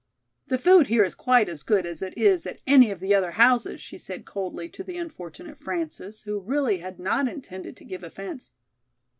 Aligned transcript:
"The 0.47 0.57
food 0.57 0.87
here 0.87 1.03
is 1.03 1.13
quite 1.13 1.47
as 1.47 1.61
good 1.61 1.85
as 1.85 2.01
it 2.01 2.17
is 2.17 2.47
at 2.47 2.59
any 2.65 2.89
of 2.89 2.99
the 2.99 3.13
other 3.13 3.29
houses," 3.33 3.79
she 3.81 3.99
said 3.99 4.25
coldly 4.25 4.67
to 4.67 4.83
the 4.83 4.97
unfortunate 4.97 5.59
Frances, 5.59 6.23
who 6.23 6.39
really 6.39 6.79
had 6.79 6.97
not 6.99 7.27
intended 7.27 7.77
to 7.77 7.85
give 7.85 8.01
offence. 8.03 8.51